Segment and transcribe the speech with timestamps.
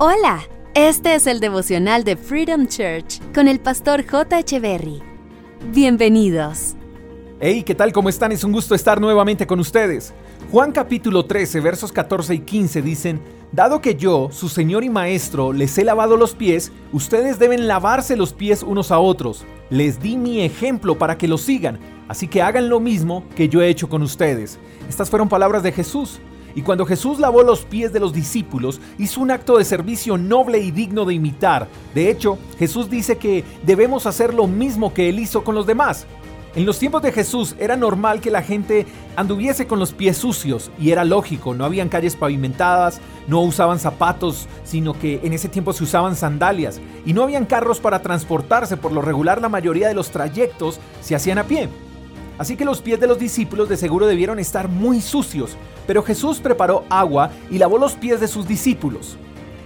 [0.00, 0.44] Hola,
[0.76, 4.38] este es el devocional de Freedom Church con el pastor J.
[4.38, 5.02] Echeverry.
[5.72, 6.76] Bienvenidos.
[7.40, 7.92] Hey, ¿qué tal?
[7.92, 8.30] ¿Cómo están?
[8.30, 10.14] Es un gusto estar nuevamente con ustedes.
[10.52, 13.20] Juan capítulo 13, versos 14 y 15 dicen,
[13.50, 18.16] Dado que yo, su Señor y Maestro, les he lavado los pies, ustedes deben lavarse
[18.16, 19.44] los pies unos a otros.
[19.68, 23.62] Les di mi ejemplo para que lo sigan, así que hagan lo mismo que yo
[23.62, 24.60] he hecho con ustedes.
[24.88, 26.20] Estas fueron palabras de Jesús.
[26.58, 30.58] Y cuando Jesús lavó los pies de los discípulos, hizo un acto de servicio noble
[30.58, 31.68] y digno de imitar.
[31.94, 36.04] De hecho, Jesús dice que debemos hacer lo mismo que Él hizo con los demás.
[36.56, 40.72] En los tiempos de Jesús era normal que la gente anduviese con los pies sucios
[40.80, 45.72] y era lógico, no habían calles pavimentadas, no usaban zapatos, sino que en ese tiempo
[45.72, 49.94] se usaban sandalias y no habían carros para transportarse, por lo regular la mayoría de
[49.94, 51.68] los trayectos se hacían a pie.
[52.38, 56.38] Así que los pies de los discípulos de seguro debieron estar muy sucios, pero Jesús
[56.38, 59.16] preparó agua y lavó los pies de sus discípulos.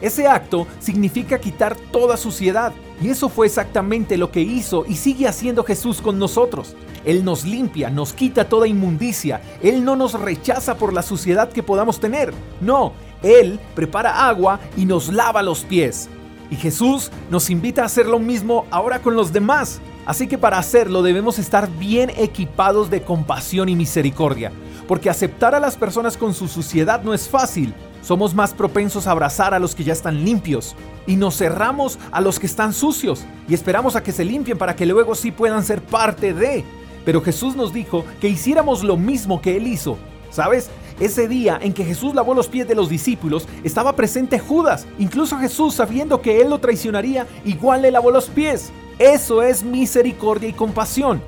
[0.00, 2.72] Ese acto significa quitar toda suciedad,
[3.02, 6.74] y eso fue exactamente lo que hizo y sigue haciendo Jesús con nosotros.
[7.04, 11.62] Él nos limpia, nos quita toda inmundicia, Él no nos rechaza por la suciedad que
[11.62, 16.08] podamos tener, no, Él prepara agua y nos lava los pies.
[16.50, 19.80] Y Jesús nos invita a hacer lo mismo ahora con los demás.
[20.10, 24.50] Así que para hacerlo debemos estar bien equipados de compasión y misericordia,
[24.88, 27.72] porque aceptar a las personas con su suciedad no es fácil.
[28.02, 30.74] Somos más propensos a abrazar a los que ya están limpios
[31.06, 34.74] y nos cerramos a los que están sucios y esperamos a que se limpien para
[34.74, 36.64] que luego sí puedan ser parte de.
[37.04, 39.96] Pero Jesús nos dijo que hiciéramos lo mismo que Él hizo.
[40.32, 40.70] ¿Sabes?
[40.98, 44.88] Ese día en que Jesús lavó los pies de los discípulos, estaba presente Judas.
[44.98, 48.72] Incluso Jesús, sabiendo que Él lo traicionaría, igual le lavó los pies.
[49.00, 51.22] Eso es misericordia y compasión.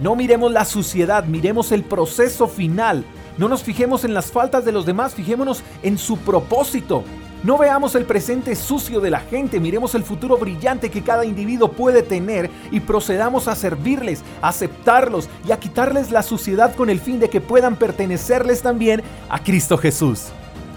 [0.00, 3.04] No miremos la suciedad, miremos el proceso final.
[3.36, 7.04] No nos fijemos en las faltas de los demás, fijémonos en su propósito.
[7.44, 11.70] No veamos el presente sucio de la gente, miremos el futuro brillante que cada individuo
[11.70, 16.98] puede tener y procedamos a servirles, a aceptarlos y a quitarles la suciedad con el
[16.98, 20.28] fin de que puedan pertenecerles también a Cristo Jesús.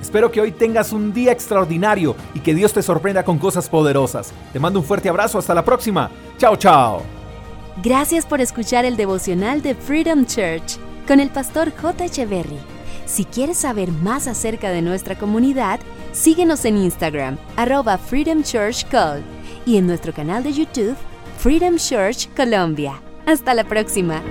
[0.01, 4.33] Espero que hoy tengas un día extraordinario y que Dios te sorprenda con cosas poderosas.
[4.51, 6.09] Te mando un fuerte abrazo, hasta la próxima.
[6.37, 7.03] Chao, chao.
[7.83, 12.05] Gracias por escuchar el devocional de Freedom Church con el pastor J.
[12.05, 12.59] Echeverry.
[13.05, 15.79] Si quieres saber más acerca de nuestra comunidad,
[16.11, 19.23] síguenos en Instagram, arroba Freedom Church Call,
[19.65, 20.95] y en nuestro canal de YouTube,
[21.37, 23.01] Freedom Church Colombia.
[23.25, 24.21] Hasta la próxima.